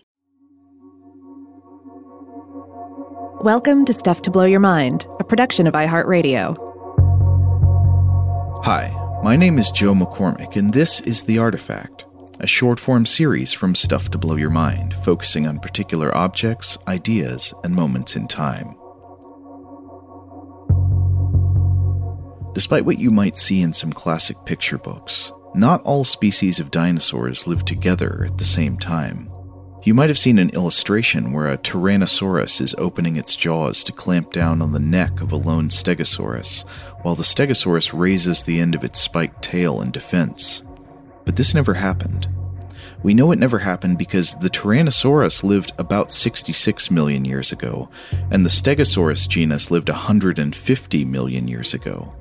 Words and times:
Welcome 3.41 3.85
to 3.85 3.93
Stuff 3.93 4.23
to 4.23 4.31
Blow 4.31 4.47
Your 4.47 4.61
Mind, 4.61 5.07
a 5.21 5.25
production 5.25 5.67
of 5.67 5.75
iHeartRadio. 5.75 6.57
Hi, 8.65 8.91
my 9.23 9.37
name 9.37 9.59
is 9.59 9.71
Joe 9.71 9.93
McCormick, 9.95 10.57
and 10.57 10.73
this 10.73 11.01
is 11.03 11.23
The 11.23 11.39
Artifact, 11.39 12.05
a 12.41 12.49
short 12.49 12.81
form 12.81 13.07
series 13.07 13.53
from 13.53 13.77
Stuff 13.77 14.11
to 14.11 14.19
Blow 14.19 14.35
Your 14.35 14.51
Mind, 14.51 14.93
focusing 15.05 15.47
on 15.47 15.61
particular 15.61 16.13
objects, 16.17 16.77
ideas, 16.89 17.55
and 17.63 17.77
moments 17.77 18.17
in 18.17 18.27
time. 18.27 18.75
Despite 22.59 22.85
what 22.85 22.99
you 22.99 23.13
might 23.13 23.39
see 23.39 23.63
in 23.63 23.73
some 23.73 23.93
classic 23.93 24.45
picture 24.45 24.79
books, 24.79 25.31
not 25.55 25.81
all 25.85 26.03
species 26.03 26.59
of 26.59 26.73
dinosaurs 26.73 27.47
live 27.47 27.65
together 27.65 28.25
at 28.27 28.37
the 28.37 28.43
same 28.43 28.77
time. 28.77 29.31
You 29.85 29.95
might 29.95 30.11
have 30.11 30.19
seen 30.19 30.41
an 30.41 30.51
illustration 30.51 31.33
where 31.33 31.47
a 31.47 31.57
Tyrannosaurus 31.57 32.61
is 32.61 32.75
opening 32.77 33.15
its 33.15 33.37
jaws 33.37 33.85
to 33.85 33.93
clamp 33.93 34.33
down 34.33 34.61
on 34.61 34.73
the 34.73 34.81
neck 34.81 35.21
of 35.21 35.31
a 35.31 35.37
lone 35.37 35.69
Stegosaurus, 35.69 36.65
while 37.03 37.15
the 37.15 37.23
Stegosaurus 37.23 37.97
raises 37.97 38.43
the 38.43 38.59
end 38.59 38.75
of 38.75 38.83
its 38.83 39.01
spiked 39.01 39.41
tail 39.41 39.81
in 39.81 39.93
defense. 39.93 40.65
But 41.25 41.37
this 41.37 41.55
never 41.55 41.75
happened. 41.75 42.27
We 43.05 43.15
know 43.15 43.31
it 43.31 43.39
never 43.39 43.61
happened 43.61 43.99
because 43.99 44.35
the 44.35 44.51
Tyrannosaurus 44.51 45.45
lived 45.45 45.71
about 45.79 46.11
66 46.11 46.91
million 46.91 47.25
years 47.25 47.53
ago, 47.53 47.89
and 48.33 48.45
the 48.45 48.51
Stegosaurus 48.51 49.29
genus 49.29 49.71
lived 49.71 49.89
150 49.89 51.05
million 51.05 51.47
years 51.47 51.73
ago. 51.73 52.18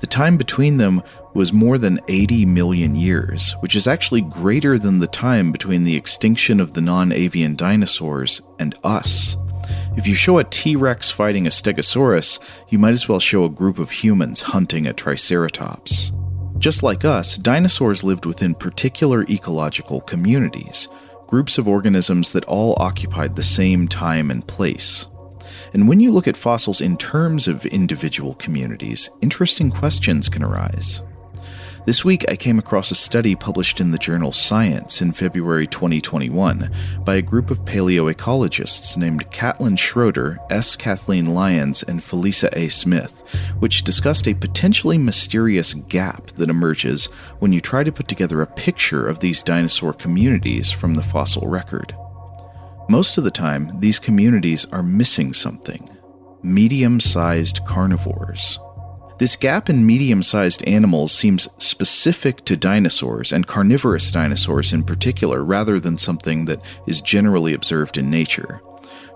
The 0.00 0.06
time 0.06 0.36
between 0.36 0.76
them 0.76 1.02
was 1.34 1.52
more 1.52 1.78
than 1.78 2.00
80 2.08 2.46
million 2.46 2.96
years, 2.96 3.52
which 3.60 3.76
is 3.76 3.86
actually 3.86 4.22
greater 4.22 4.78
than 4.78 4.98
the 4.98 5.06
time 5.06 5.52
between 5.52 5.84
the 5.84 5.96
extinction 5.96 6.60
of 6.60 6.74
the 6.74 6.80
non 6.80 7.12
avian 7.12 7.56
dinosaurs 7.56 8.42
and 8.58 8.74
us. 8.84 9.36
If 9.96 10.06
you 10.06 10.14
show 10.14 10.38
a 10.38 10.44
T 10.44 10.76
Rex 10.76 11.10
fighting 11.10 11.46
a 11.46 11.50
Stegosaurus, 11.50 12.38
you 12.68 12.78
might 12.78 12.90
as 12.90 13.08
well 13.08 13.20
show 13.20 13.44
a 13.44 13.50
group 13.50 13.78
of 13.78 13.90
humans 13.90 14.40
hunting 14.40 14.86
a 14.86 14.92
Triceratops. 14.92 16.12
Just 16.58 16.82
like 16.82 17.04
us, 17.04 17.38
dinosaurs 17.38 18.04
lived 18.04 18.26
within 18.26 18.54
particular 18.54 19.24
ecological 19.24 20.00
communities, 20.02 20.88
groups 21.26 21.58
of 21.58 21.68
organisms 21.68 22.32
that 22.32 22.44
all 22.44 22.74
occupied 22.78 23.34
the 23.34 23.42
same 23.42 23.88
time 23.88 24.30
and 24.30 24.46
place. 24.46 25.06
And 25.72 25.88
when 25.88 26.00
you 26.00 26.10
look 26.10 26.26
at 26.26 26.36
fossils 26.36 26.80
in 26.80 26.96
terms 26.96 27.46
of 27.46 27.64
individual 27.66 28.34
communities, 28.34 29.10
interesting 29.20 29.70
questions 29.70 30.28
can 30.28 30.42
arise. 30.42 31.02
This 31.86 32.04
week, 32.04 32.26
I 32.28 32.36
came 32.36 32.58
across 32.58 32.90
a 32.90 32.94
study 32.94 33.34
published 33.34 33.80
in 33.80 33.90
the 33.90 33.98
journal 33.98 34.32
Science 34.32 35.00
in 35.00 35.12
February 35.12 35.66
2021 35.66 36.70
by 37.04 37.14
a 37.14 37.22
group 37.22 37.50
of 37.50 37.64
paleoecologists 37.64 38.98
named 38.98 39.30
Katlin 39.30 39.78
Schroeder, 39.78 40.38
S. 40.50 40.76
Kathleen 40.76 41.32
Lyons, 41.32 41.82
and 41.82 42.00
Felisa 42.00 42.50
A. 42.52 42.68
Smith, 42.68 43.24
which 43.60 43.82
discussed 43.82 44.28
a 44.28 44.34
potentially 44.34 44.98
mysterious 44.98 45.72
gap 45.72 46.26
that 46.32 46.50
emerges 46.50 47.06
when 47.38 47.52
you 47.52 47.62
try 47.62 47.82
to 47.82 47.92
put 47.92 48.08
together 48.08 48.42
a 48.42 48.46
picture 48.46 49.08
of 49.08 49.20
these 49.20 49.42
dinosaur 49.42 49.94
communities 49.94 50.70
from 50.70 50.96
the 50.96 51.02
fossil 51.02 51.48
record. 51.48 51.96
Most 52.90 53.18
of 53.18 53.22
the 53.22 53.30
time, 53.30 53.78
these 53.78 54.00
communities 54.00 54.66
are 54.72 54.82
missing 54.82 55.32
something 55.32 55.88
medium 56.42 56.98
sized 56.98 57.64
carnivores. 57.64 58.58
This 59.18 59.36
gap 59.36 59.70
in 59.70 59.86
medium 59.86 60.24
sized 60.24 60.66
animals 60.66 61.12
seems 61.12 61.46
specific 61.58 62.44
to 62.46 62.56
dinosaurs 62.56 63.30
and 63.30 63.46
carnivorous 63.46 64.10
dinosaurs 64.10 64.72
in 64.72 64.82
particular, 64.82 65.44
rather 65.44 65.78
than 65.78 65.98
something 65.98 66.46
that 66.46 66.60
is 66.88 67.00
generally 67.00 67.54
observed 67.54 67.96
in 67.96 68.10
nature. 68.10 68.60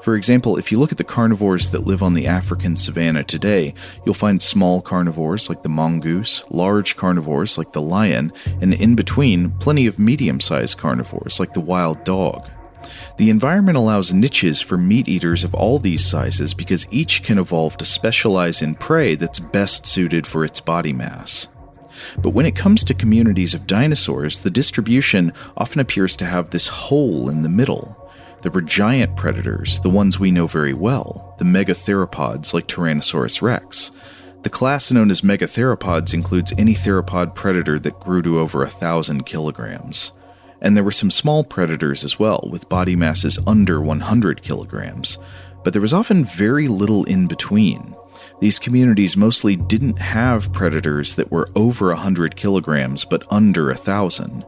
For 0.02 0.14
example, 0.14 0.56
if 0.56 0.70
you 0.70 0.78
look 0.78 0.92
at 0.92 0.98
the 0.98 1.02
carnivores 1.02 1.70
that 1.70 1.84
live 1.84 2.00
on 2.00 2.14
the 2.14 2.28
African 2.28 2.76
savanna 2.76 3.24
today, 3.24 3.74
you'll 4.06 4.14
find 4.14 4.40
small 4.40 4.82
carnivores 4.82 5.48
like 5.48 5.64
the 5.64 5.68
mongoose, 5.68 6.44
large 6.48 6.94
carnivores 6.94 7.58
like 7.58 7.72
the 7.72 7.82
lion, 7.82 8.32
and 8.60 8.72
in 8.72 8.94
between, 8.94 9.50
plenty 9.58 9.88
of 9.88 9.98
medium 9.98 10.38
sized 10.38 10.78
carnivores 10.78 11.40
like 11.40 11.54
the 11.54 11.60
wild 11.60 12.04
dog. 12.04 12.48
The 13.16 13.30
environment 13.30 13.76
allows 13.76 14.12
niches 14.12 14.60
for 14.60 14.76
meat 14.76 15.06
eaters 15.06 15.44
of 15.44 15.54
all 15.54 15.78
these 15.78 16.04
sizes 16.04 16.52
because 16.52 16.86
each 16.90 17.22
can 17.22 17.38
evolve 17.38 17.76
to 17.76 17.84
specialize 17.84 18.60
in 18.60 18.74
prey 18.74 19.14
that's 19.14 19.38
best 19.38 19.86
suited 19.86 20.26
for 20.26 20.44
its 20.44 20.60
body 20.60 20.92
mass. 20.92 21.46
But 22.18 22.30
when 22.30 22.44
it 22.44 22.56
comes 22.56 22.82
to 22.84 22.94
communities 22.94 23.54
of 23.54 23.68
dinosaurs, 23.68 24.40
the 24.40 24.50
distribution 24.50 25.32
often 25.56 25.80
appears 25.80 26.16
to 26.16 26.24
have 26.24 26.50
this 26.50 26.66
hole 26.66 27.30
in 27.30 27.42
the 27.42 27.48
middle. 27.48 28.10
There 28.42 28.50
were 28.50 28.60
giant 28.60 29.16
predators, 29.16 29.78
the 29.80 29.90
ones 29.90 30.18
we 30.18 30.32
know 30.32 30.48
very 30.48 30.74
well, 30.74 31.36
the 31.38 31.44
megatheropods 31.44 32.52
like 32.52 32.66
Tyrannosaurus 32.66 33.40
rex. 33.40 33.92
The 34.42 34.50
class 34.50 34.92
known 34.92 35.10
as 35.10 35.22
megatheropods 35.22 36.12
includes 36.12 36.52
any 36.58 36.74
theropod 36.74 37.34
predator 37.34 37.78
that 37.78 38.00
grew 38.00 38.22
to 38.22 38.40
over 38.40 38.62
a 38.62 38.68
thousand 38.68 39.24
kilograms. 39.24 40.12
And 40.64 40.76
there 40.76 40.82
were 40.82 40.90
some 40.90 41.10
small 41.10 41.44
predators 41.44 42.02
as 42.02 42.18
well, 42.18 42.48
with 42.50 42.70
body 42.70 42.96
masses 42.96 43.38
under 43.46 43.80
100 43.80 44.42
kilograms. 44.42 45.18
But 45.62 45.74
there 45.74 45.82
was 45.82 45.92
often 45.92 46.24
very 46.24 46.66
little 46.68 47.04
in 47.04 47.26
between. 47.28 47.94
These 48.40 48.58
communities 48.58 49.16
mostly 49.16 49.56
didn't 49.56 49.98
have 49.98 50.52
predators 50.52 51.14
that 51.14 51.30
were 51.30 51.50
over 51.54 51.88
100 51.88 52.34
kilograms 52.34 53.04
but 53.04 53.30
under 53.30 53.66
1,000. 53.66 54.44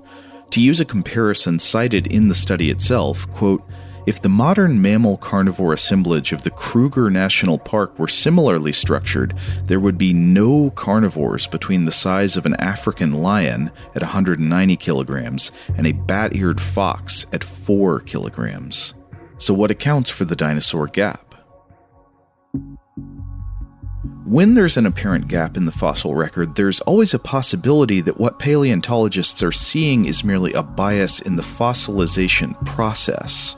To 0.50 0.60
use 0.60 0.80
a 0.80 0.84
comparison 0.84 1.58
cited 1.58 2.06
in 2.06 2.28
the 2.28 2.34
study 2.34 2.70
itself, 2.70 3.30
quote, 3.32 3.62
if 4.06 4.22
the 4.22 4.28
modern 4.28 4.80
mammal 4.80 5.16
carnivore 5.16 5.72
assemblage 5.72 6.32
of 6.32 6.44
the 6.44 6.50
Kruger 6.50 7.10
National 7.10 7.58
Park 7.58 7.98
were 7.98 8.06
similarly 8.06 8.72
structured, 8.72 9.34
there 9.64 9.80
would 9.80 9.98
be 9.98 10.12
no 10.12 10.70
carnivores 10.70 11.48
between 11.48 11.84
the 11.84 11.92
size 11.92 12.36
of 12.36 12.46
an 12.46 12.54
African 12.54 13.12
lion 13.12 13.72
at 13.96 14.02
190 14.02 14.76
kilograms 14.76 15.50
and 15.76 15.86
a 15.86 15.92
bat 15.92 16.36
eared 16.36 16.60
fox 16.60 17.26
at 17.32 17.42
4 17.42 18.00
kilograms. 18.00 18.94
So, 19.38 19.52
what 19.52 19.72
accounts 19.72 20.08
for 20.08 20.24
the 20.24 20.36
dinosaur 20.36 20.86
gap? 20.86 21.34
When 24.24 24.54
there's 24.54 24.76
an 24.76 24.86
apparent 24.86 25.28
gap 25.28 25.56
in 25.56 25.66
the 25.66 25.72
fossil 25.72 26.14
record, 26.14 26.56
there's 26.56 26.80
always 26.80 27.14
a 27.14 27.18
possibility 27.18 28.00
that 28.00 28.18
what 28.18 28.38
paleontologists 28.38 29.42
are 29.42 29.52
seeing 29.52 30.04
is 30.04 30.24
merely 30.24 30.52
a 30.52 30.62
bias 30.62 31.20
in 31.20 31.36
the 31.36 31.42
fossilization 31.42 32.54
process. 32.66 33.56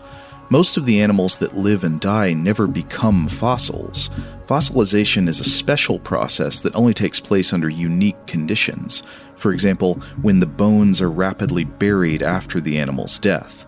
Most 0.50 0.78
of 0.78 0.86
the 0.86 1.02
animals 1.02 1.36
that 1.38 1.58
live 1.58 1.84
and 1.84 2.00
die 2.00 2.32
never 2.32 2.66
become 2.66 3.28
fossils. 3.28 4.08
Fossilization 4.46 5.28
is 5.28 5.40
a 5.40 5.44
special 5.44 5.98
process 5.98 6.60
that 6.60 6.74
only 6.74 6.94
takes 6.94 7.20
place 7.20 7.52
under 7.52 7.68
unique 7.68 8.26
conditions. 8.26 9.02
For 9.36 9.52
example, 9.52 9.96
when 10.22 10.40
the 10.40 10.46
bones 10.46 11.02
are 11.02 11.10
rapidly 11.10 11.64
buried 11.64 12.22
after 12.22 12.62
the 12.62 12.78
animal's 12.78 13.18
death. 13.18 13.66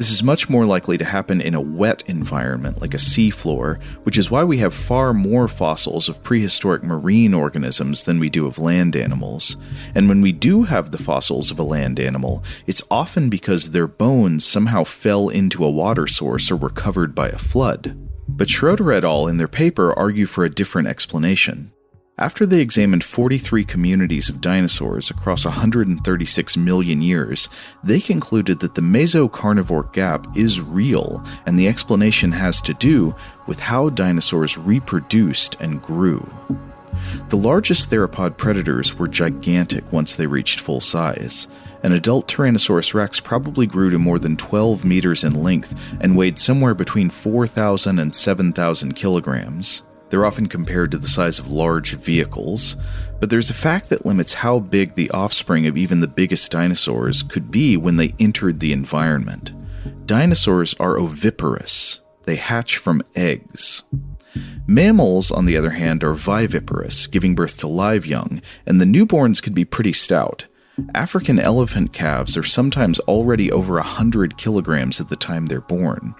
This 0.00 0.12
is 0.12 0.22
much 0.22 0.48
more 0.48 0.64
likely 0.64 0.96
to 0.96 1.04
happen 1.04 1.42
in 1.42 1.54
a 1.54 1.60
wet 1.60 2.04
environment 2.06 2.80
like 2.80 2.94
a 2.94 2.96
seafloor, 2.96 3.82
which 4.04 4.16
is 4.16 4.30
why 4.30 4.42
we 4.44 4.56
have 4.56 4.72
far 4.72 5.12
more 5.12 5.46
fossils 5.46 6.08
of 6.08 6.22
prehistoric 6.22 6.82
marine 6.82 7.34
organisms 7.34 8.04
than 8.04 8.18
we 8.18 8.30
do 8.30 8.46
of 8.46 8.58
land 8.58 8.96
animals. 8.96 9.58
And 9.94 10.08
when 10.08 10.22
we 10.22 10.32
do 10.32 10.62
have 10.62 10.90
the 10.90 10.96
fossils 10.96 11.50
of 11.50 11.58
a 11.58 11.64
land 11.64 12.00
animal, 12.00 12.42
it's 12.66 12.82
often 12.90 13.28
because 13.28 13.72
their 13.72 13.86
bones 13.86 14.42
somehow 14.42 14.84
fell 14.84 15.28
into 15.28 15.62
a 15.62 15.70
water 15.70 16.06
source 16.06 16.50
or 16.50 16.56
were 16.56 16.70
covered 16.70 17.14
by 17.14 17.28
a 17.28 17.36
flood. 17.36 17.94
But 18.26 18.48
Schroeder 18.48 18.92
et 18.92 19.04
al. 19.04 19.28
in 19.28 19.36
their 19.36 19.48
paper 19.48 19.92
argue 19.92 20.24
for 20.24 20.46
a 20.46 20.50
different 20.50 20.88
explanation. 20.88 21.74
After 22.20 22.44
they 22.44 22.60
examined 22.60 23.02
43 23.02 23.64
communities 23.64 24.28
of 24.28 24.42
dinosaurs 24.42 25.08
across 25.08 25.46
136 25.46 26.56
million 26.58 27.00
years, 27.00 27.48
they 27.82 27.98
concluded 27.98 28.60
that 28.60 28.74
the 28.74 28.82
mesocarnivore 28.82 29.90
gap 29.94 30.26
is 30.36 30.60
real, 30.60 31.24
and 31.46 31.58
the 31.58 31.66
explanation 31.66 32.30
has 32.32 32.60
to 32.60 32.74
do 32.74 33.14
with 33.46 33.58
how 33.58 33.88
dinosaurs 33.88 34.58
reproduced 34.58 35.56
and 35.60 35.80
grew. 35.80 36.28
The 37.30 37.38
largest 37.38 37.88
theropod 37.88 38.36
predators 38.36 38.98
were 38.98 39.08
gigantic 39.08 39.90
once 39.90 40.14
they 40.14 40.26
reached 40.26 40.60
full 40.60 40.80
size. 40.80 41.48
An 41.82 41.92
adult 41.92 42.28
Tyrannosaurus 42.28 42.92
rex 42.92 43.18
probably 43.18 43.66
grew 43.66 43.88
to 43.88 43.98
more 43.98 44.18
than 44.18 44.36
12 44.36 44.84
meters 44.84 45.24
in 45.24 45.42
length 45.42 45.74
and 46.02 46.18
weighed 46.18 46.38
somewhere 46.38 46.74
between 46.74 47.08
4,000 47.08 47.98
and 47.98 48.14
7,000 48.14 48.92
kilograms. 48.92 49.84
They're 50.10 50.26
often 50.26 50.48
compared 50.48 50.90
to 50.90 50.98
the 50.98 51.08
size 51.08 51.38
of 51.38 51.50
large 51.50 51.94
vehicles, 51.94 52.76
but 53.20 53.30
there's 53.30 53.48
a 53.48 53.54
fact 53.54 53.88
that 53.88 54.04
limits 54.04 54.34
how 54.34 54.58
big 54.58 54.94
the 54.94 55.10
offspring 55.12 55.66
of 55.66 55.76
even 55.76 56.00
the 56.00 56.08
biggest 56.08 56.50
dinosaurs 56.50 57.22
could 57.22 57.50
be 57.50 57.76
when 57.76 57.96
they 57.96 58.14
entered 58.18 58.58
the 58.58 58.72
environment. 58.72 59.52
Dinosaurs 60.06 60.74
are 60.80 60.98
oviparous, 60.98 62.00
they 62.24 62.36
hatch 62.36 62.76
from 62.76 63.02
eggs. 63.14 63.84
Mammals, 64.66 65.30
on 65.30 65.46
the 65.46 65.56
other 65.56 65.70
hand, 65.70 66.04
are 66.04 66.14
viviparous, 66.14 67.06
giving 67.06 67.34
birth 67.34 67.56
to 67.58 67.68
live 67.68 68.06
young, 68.06 68.42
and 68.66 68.80
the 68.80 68.84
newborns 68.84 69.42
could 69.42 69.54
be 69.54 69.64
pretty 69.64 69.92
stout. 69.92 70.46
African 70.94 71.38
elephant 71.38 71.92
calves 71.92 72.36
are 72.36 72.42
sometimes 72.42 72.98
already 73.00 73.50
over 73.50 73.74
100 73.74 74.36
kilograms 74.36 75.00
at 75.00 75.08
the 75.08 75.16
time 75.16 75.46
they're 75.46 75.60
born. 75.60 76.14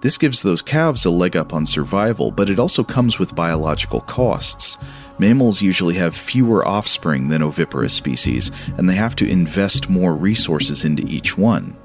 This 0.00 0.18
gives 0.18 0.42
those 0.42 0.62
calves 0.62 1.04
a 1.04 1.10
leg 1.10 1.36
up 1.36 1.52
on 1.52 1.66
survival, 1.66 2.30
but 2.30 2.50
it 2.50 2.58
also 2.58 2.84
comes 2.84 3.18
with 3.18 3.34
biological 3.34 4.00
costs. 4.00 4.78
Mammals 5.18 5.62
usually 5.62 5.94
have 5.94 6.16
fewer 6.16 6.66
offspring 6.66 7.28
than 7.28 7.42
oviparous 7.42 7.94
species, 7.94 8.50
and 8.76 8.88
they 8.88 8.94
have 8.94 9.16
to 9.16 9.28
invest 9.28 9.88
more 9.88 10.14
resources 10.14 10.84
into 10.84 11.06
each 11.06 11.38
one. 11.38 11.76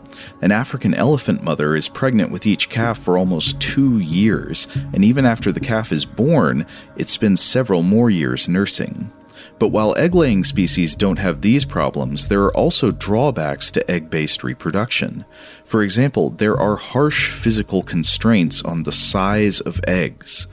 An 0.41 0.51
African 0.51 0.93
elephant 0.93 1.43
mother 1.43 1.75
is 1.75 1.87
pregnant 1.87 2.31
with 2.31 2.47
each 2.47 2.69
calf 2.69 2.97
for 2.97 3.17
almost 3.17 3.59
two 3.59 3.99
years, 3.99 4.67
and 4.93 5.03
even 5.05 5.25
after 5.25 5.51
the 5.51 5.59
calf 5.59 5.91
is 5.91 6.05
born, 6.05 6.65
it 6.95 7.09
spends 7.09 7.41
several 7.41 7.83
more 7.83 8.09
years 8.09 8.49
nursing. 8.49 9.11
But 9.59 9.69
while 9.69 9.97
egg 9.97 10.13
laying 10.13 10.43
species 10.43 10.95
don't 10.95 11.17
have 11.17 11.41
these 11.41 11.65
problems, 11.65 12.27
there 12.27 12.43
are 12.43 12.55
also 12.55 12.91
drawbacks 12.91 13.71
to 13.71 13.91
egg 13.91 14.09
based 14.09 14.43
reproduction. 14.43 15.25
For 15.65 15.81
example, 15.81 16.29
there 16.29 16.57
are 16.57 16.75
harsh 16.75 17.31
physical 17.31 17.81
constraints 17.81 18.61
on 18.61 18.83
the 18.83 18.91
size 18.91 19.59
of 19.59 19.81
eggs. 19.87 20.47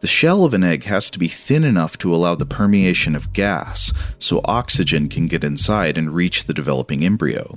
The 0.00 0.06
shell 0.06 0.44
of 0.44 0.54
an 0.54 0.62
egg 0.62 0.84
has 0.84 1.10
to 1.10 1.18
be 1.18 1.28
thin 1.28 1.64
enough 1.64 1.98
to 1.98 2.14
allow 2.14 2.34
the 2.34 2.46
permeation 2.46 3.14
of 3.14 3.32
gas, 3.32 3.92
so 4.18 4.40
oxygen 4.44 5.08
can 5.08 5.26
get 5.26 5.42
inside 5.42 5.98
and 5.98 6.14
reach 6.14 6.44
the 6.44 6.54
developing 6.54 7.02
embryo. 7.02 7.56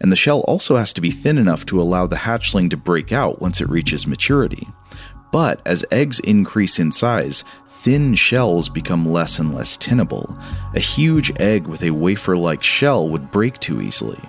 And 0.00 0.10
the 0.10 0.16
shell 0.16 0.40
also 0.40 0.76
has 0.76 0.92
to 0.94 1.00
be 1.00 1.10
thin 1.10 1.36
enough 1.36 1.66
to 1.66 1.80
allow 1.80 2.06
the 2.06 2.16
hatchling 2.16 2.70
to 2.70 2.76
break 2.76 3.12
out 3.12 3.40
once 3.40 3.60
it 3.60 3.68
reaches 3.68 4.06
maturity. 4.06 4.68
But 5.32 5.60
as 5.64 5.84
eggs 5.90 6.18
increase 6.20 6.78
in 6.78 6.92
size, 6.92 7.44
thin 7.68 8.14
shells 8.14 8.68
become 8.68 9.06
less 9.06 9.38
and 9.38 9.54
less 9.54 9.76
tenable. 9.76 10.36
A 10.74 10.80
huge 10.80 11.32
egg 11.40 11.66
with 11.66 11.82
a 11.82 11.90
wafer 11.90 12.36
like 12.36 12.62
shell 12.62 13.08
would 13.08 13.30
break 13.30 13.58
too 13.58 13.80
easily. 13.80 14.20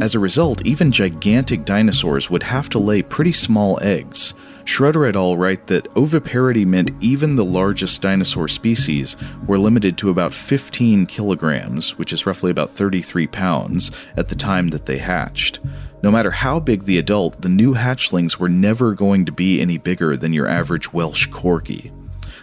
As 0.00 0.14
a 0.14 0.18
result, 0.18 0.64
even 0.64 0.92
gigantic 0.92 1.64
dinosaurs 1.64 2.30
would 2.30 2.42
have 2.42 2.68
to 2.70 2.78
lay 2.78 3.02
pretty 3.02 3.32
small 3.32 3.78
eggs. 3.82 4.34
Schroeder 4.70 5.04
et 5.04 5.16
al. 5.16 5.36
write 5.36 5.66
that 5.66 5.88
oviparity 5.96 6.64
meant 6.64 6.92
even 7.00 7.34
the 7.34 7.44
largest 7.44 8.00
dinosaur 8.00 8.46
species 8.46 9.16
were 9.46 9.58
limited 9.58 9.98
to 9.98 10.10
about 10.10 10.32
15 10.32 11.06
kilograms, 11.06 11.98
which 11.98 12.12
is 12.12 12.24
roughly 12.24 12.52
about 12.52 12.70
33 12.70 13.26
pounds, 13.26 13.90
at 14.16 14.28
the 14.28 14.36
time 14.36 14.68
that 14.68 14.86
they 14.86 14.98
hatched. 14.98 15.58
No 16.04 16.10
matter 16.12 16.30
how 16.30 16.60
big 16.60 16.84
the 16.84 16.98
adult, 16.98 17.42
the 17.42 17.48
new 17.48 17.74
hatchlings 17.74 18.38
were 18.38 18.48
never 18.48 18.94
going 18.94 19.24
to 19.26 19.32
be 19.32 19.60
any 19.60 19.76
bigger 19.76 20.16
than 20.16 20.32
your 20.32 20.46
average 20.46 20.92
Welsh 20.92 21.28
corgi 21.28 21.90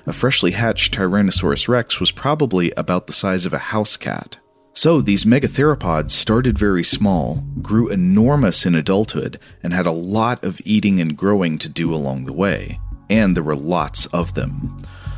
a 0.08 0.14
freshly 0.14 0.52
hatched 0.52 0.94
Tyrannosaurus 0.94 1.68
rex 1.68 2.00
was 2.00 2.12
probably 2.12 2.72
about 2.78 3.08
the 3.08 3.14
size 3.14 3.46
of 3.46 3.54
a 3.54 3.58
house 3.58 3.98
cat. 3.98 4.38
So 4.78 5.02
these 5.02 5.26
megatheropods 5.26 6.12
started 6.12 6.56
very 6.56 6.84
small, 6.84 7.44
grew 7.64 7.88
enormous 7.90 8.64
in 8.64 8.76
adulthood, 8.76 9.40
and 9.64 9.74
had 9.74 9.88
a 9.88 9.92
lot 9.92 10.44
of 10.44 10.62
eating 10.66 11.02
and 11.02 11.18
growing 11.18 11.58
to 11.58 11.68
do 11.68 11.92
along 11.92 12.26
the 12.26 12.34
way. 12.34 12.80
And 13.10 13.36
there 13.36 13.44
were 13.44 13.56
lots 13.56 14.06
of 14.14 14.36
them. 14.36 14.78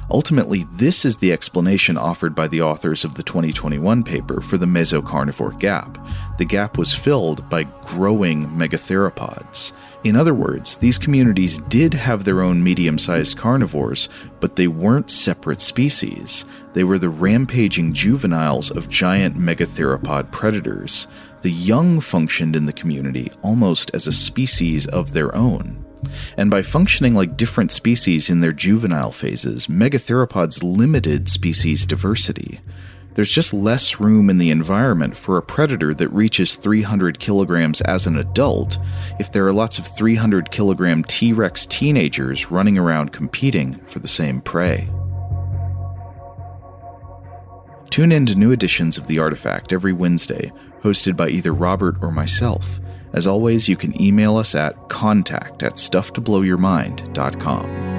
Ultimately, 0.10 0.64
this 0.72 1.04
is 1.04 1.18
the 1.18 1.34
explanation 1.34 1.98
offered 1.98 2.36
by 2.36 2.48
the 2.48 2.62
authors 2.62 3.04
of 3.04 3.16
the 3.16 3.24
2021 3.24 4.02
paper 4.02 4.40
for 4.40 4.58
the 4.58 4.66
mesocarnivore 4.66 5.60
gap. 5.60 5.98
The 6.38 6.46
gap 6.46 6.78
was 6.78 6.96
filled 6.96 7.50
by 7.50 7.64
growing 7.64 8.48
megatheropods. 8.48 9.74
In 10.06 10.16
other 10.16 10.34
words, 10.34 10.78
these 10.78 10.98
communities 10.98 11.58
did 11.68 11.94
have 11.94 12.24
their 12.24 12.42
own 12.42 12.64
medium 12.64 12.98
sized 12.98 13.38
carnivores, 13.38 14.08
but 14.40 14.56
they 14.56 14.68
weren't 14.68 15.12
separate 15.12 15.60
species. 15.60 16.46
They 16.74 16.86
were 16.86 16.98
the 16.98 17.10
rampaging 17.10 17.94
juveniles 17.94 18.72
of 18.72 18.88
giant 18.88 19.36
megatheropod 19.36 20.32
predators. 20.32 21.08
The 21.42 21.52
young 21.52 22.00
functioned 22.00 22.56
in 22.56 22.66
the 22.66 22.74
community 22.74 23.30
almost 23.42 23.92
as 23.94 24.08
a 24.08 24.14
species 24.14 24.88
of 24.88 25.12
their 25.12 25.36
own. 25.36 25.86
And 26.38 26.50
by 26.50 26.62
functioning 26.62 27.14
like 27.14 27.36
different 27.36 27.72
species 27.72 28.30
in 28.30 28.40
their 28.40 28.54
juvenile 28.54 29.12
phases, 29.12 29.68
megatheropods 29.68 30.64
limited 30.64 31.28
species 31.28 31.86
diversity. 31.86 32.62
There's 33.20 33.30
just 33.30 33.54
less 33.54 34.00
room 34.00 34.30
in 34.30 34.38
the 34.38 34.50
environment 34.50 35.18
for 35.18 35.36
a 35.36 35.42
predator 35.42 35.94
that 35.94 36.08
reaches 36.08 36.56
300 36.56 37.20
kilograms 37.20 37.82
as 37.82 38.08
an 38.08 38.18
adult 38.18 38.78
if 39.20 39.30
there 39.30 39.46
are 39.46 39.52
lots 39.52 39.78
of 39.78 39.86
300 39.86 40.52
kilogram 40.52 41.04
T 41.04 41.34
Rex 41.34 41.66
teenagers 41.66 42.50
running 42.50 42.78
around 42.78 43.12
competing 43.12 43.74
for 43.88 44.00
the 44.00 44.08
same 44.08 44.40
prey. 44.40 44.88
Tune 47.90 48.14
in 48.14 48.26
to 48.26 48.36
new 48.36 48.54
editions 48.54 48.98
of 48.98 49.08
The 49.08 49.20
Artifact 49.20 49.74
every 49.74 49.92
Wednesday, 49.92 50.54
hosted 50.82 51.18
by 51.18 51.28
either 51.28 51.54
Robert 51.54 51.98
or 52.02 52.12
myself. 52.12 52.80
As 53.12 53.28
always, 53.28 53.68
you 53.68 53.76
can 53.76 54.02
email 54.02 54.38
us 54.38 54.56
at 54.56 54.88
contact 54.88 55.62
at 55.62 55.74
stufftoblowyourmind.com. 55.74 57.99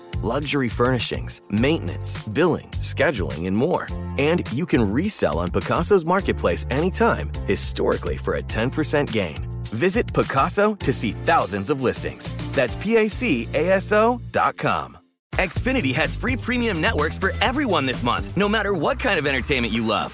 luxury 0.21 0.69
furnishings, 0.69 1.41
maintenance, 1.49 2.27
billing, 2.27 2.69
scheduling, 2.79 3.47
and 3.47 3.55
more. 3.55 3.87
And 4.17 4.41
you 4.51 4.65
can 4.65 4.91
resell 4.91 5.39
on 5.39 5.49
Pacaso's 5.49 6.05
marketplace 6.05 6.65
anytime, 6.69 7.31
historically 7.47 8.17
for 8.17 8.35
a 8.35 8.41
10% 8.41 9.11
gain. 9.11 9.37
Visit 9.65 10.07
Pacaso 10.07 10.77
to 10.79 10.93
see 10.93 11.11
thousands 11.11 11.69
of 11.69 11.81
listings. 11.81 12.35
That's 12.51 12.75
P-A-C-A-S-O 12.75 14.21
dot 14.31 14.57
com. 14.57 14.97
Xfinity 15.35 15.95
has 15.95 16.15
free 16.15 16.35
premium 16.35 16.81
networks 16.81 17.17
for 17.17 17.31
everyone 17.41 17.85
this 17.85 18.03
month, 18.03 18.35
no 18.35 18.49
matter 18.49 18.73
what 18.73 18.99
kind 18.99 19.17
of 19.17 19.25
entertainment 19.25 19.73
you 19.73 19.85
love. 19.85 20.13